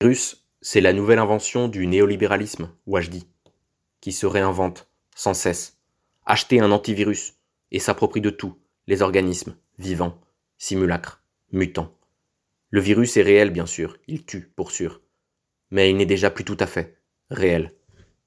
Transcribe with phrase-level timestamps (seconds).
[0.00, 2.70] virus, c'est la nouvelle invention du néolibéralisme,
[3.10, 3.26] dis,
[4.00, 5.80] qui se réinvente sans cesse.
[6.24, 7.34] Acheter un antivirus
[7.72, 8.56] et s'approprie de tout,
[8.86, 10.20] les organismes, vivants,
[10.56, 11.92] simulacres, mutants.
[12.70, 15.00] Le virus est réel, bien sûr, il tue, pour sûr.
[15.72, 16.96] Mais il n'est déjà plus tout à fait
[17.30, 17.72] réel.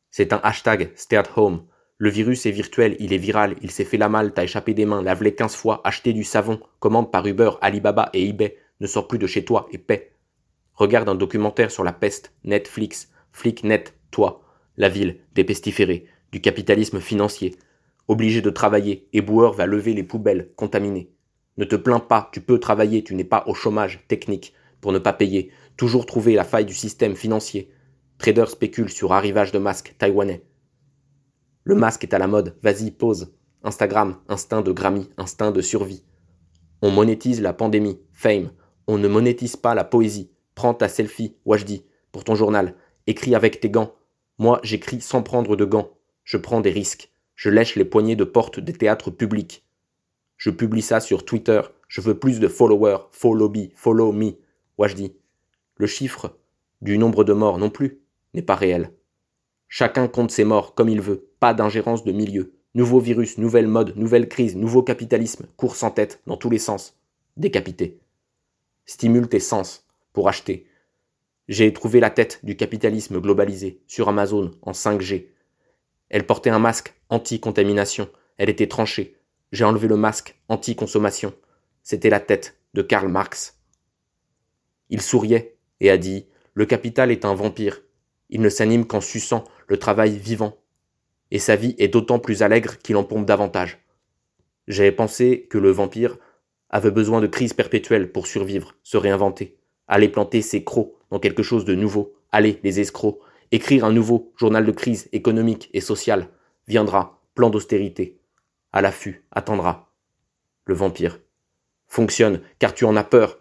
[0.10, 1.66] C'est un hashtag stay at home.
[1.98, 4.86] Le virus est virtuel, il est viral, il s'est fait la malle, t'as échappé des
[4.86, 9.08] mains, lave-les 15 fois, acheter du savon, commande par Uber, Alibaba et eBay, ne sors
[9.08, 10.11] plus de chez toi et paie.
[10.76, 14.42] Regarde un documentaire sur la peste, Netflix, Flicknet, toi,
[14.78, 17.56] la ville, des pestiférés, du capitalisme financier.
[18.08, 21.12] Obligé de travailler, éboueur va lever les poubelles contaminées.
[21.58, 25.00] Ne te plains pas, tu peux travailler, tu n'es pas au chômage technique pour ne
[25.00, 27.72] pas payer, toujours trouver la faille du système financier.
[28.18, 30.44] Trader spécule sur arrivage de masques taïwanais.
[31.64, 33.34] Le masque est à la mode, vas-y, pose.
[33.64, 36.04] Instagram, instinct de Grammy, instinct de survie.
[36.82, 38.52] On monétise la pandémie, fame.
[38.88, 40.31] On ne monétise pas la poésie.
[40.56, 42.76] Prends ta selfie, Wajdi, pour ton journal.
[43.08, 43.96] Écris avec tes gants.
[44.38, 45.92] Moi, j'écris sans prendre de gants.
[46.24, 47.12] Je prends des risques.
[47.36, 49.66] Je lèche les poignées de porte des théâtres publics.
[50.38, 51.62] Je publie ça sur Twitter.
[51.88, 53.08] Je veux plus de followers.
[53.12, 54.34] Follow me, follow me.
[54.78, 55.14] Wajdi.
[55.76, 56.38] Le chiffre
[56.82, 58.02] du nombre de morts non plus
[58.34, 58.92] n'est pas réel.
[59.68, 61.30] Chacun compte ses morts comme il veut.
[61.40, 62.54] Pas d'ingérence de milieu.
[62.74, 66.98] Nouveau virus, nouvelle mode, nouvelle crise, nouveau capitalisme, course en tête, dans tous les sens.
[67.38, 68.00] Décapité.
[68.86, 70.66] Stimule tes sens pour acheter.
[71.48, 75.28] J'ai trouvé la tête du capitalisme globalisé sur Amazon en 5G.
[76.10, 78.10] Elle portait un masque anti-contamination.
[78.38, 79.18] Elle était tranchée.
[79.52, 81.34] J'ai enlevé le masque anti-consommation.
[81.84, 83.60] C'était la tête de Karl Marx.
[84.90, 87.82] Il souriait et a dit Le capital est un vampire.
[88.30, 90.58] Il ne s'anime qu'en suçant le travail vivant.
[91.32, 93.80] Et sa vie est d'autant plus allègre qu'il en pompe davantage.
[94.68, 96.18] J'avais pensé que le vampire
[96.70, 99.58] avait besoin de crises perpétuelles pour survivre, se réinventer.
[99.92, 102.14] Aller planter ses crocs dans quelque chose de nouveau.
[102.32, 103.20] Allez, les escrocs.
[103.52, 106.30] Écrire un nouveau journal de crise économique et sociale.
[106.66, 108.18] Viendra, plan d'austérité.
[108.72, 109.94] À l'affût, attendra.
[110.64, 111.20] Le vampire.
[111.90, 113.40] Fonctionne, car tu en as peur.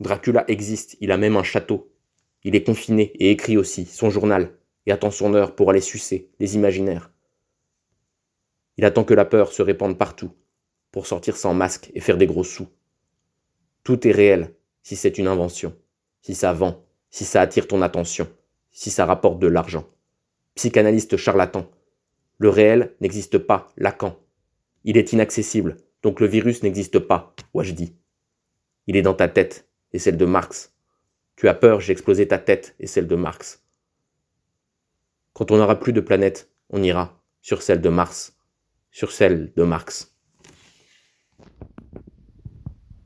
[0.00, 1.92] Dracula existe, il a même un château.
[2.42, 6.32] Il est confiné et écrit aussi son journal, et attend son heure pour aller sucer
[6.40, 7.12] les imaginaires.
[8.78, 10.32] Il attend que la peur se répande partout,
[10.90, 12.66] pour sortir sans masque et faire des gros sous.
[13.84, 15.76] Tout est réel, si c'est une invention,
[16.20, 18.28] si ça vend, si ça attire ton attention,
[18.70, 19.88] si ça rapporte de l'argent.
[20.54, 21.70] Psychanalyste charlatan.
[22.38, 24.18] Le réel n'existe pas, Lacan.
[24.84, 27.94] Il est inaccessible, donc le virus n'existe pas, dis.
[28.86, 30.74] Il est dans ta tête, et celle de Marx.
[31.36, 33.62] Tu as peur, j'ai explosé ta tête et celle de Marx.
[35.32, 38.36] Quand on n'aura plus de planète, on ira sur celle de Mars,
[38.90, 40.11] sur celle de Marx.